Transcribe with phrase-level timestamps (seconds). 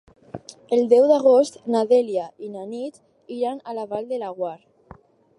[0.75, 2.97] El deu d'agost na Dèlia i na Nit
[3.35, 4.57] iran a la Vall de Laguar.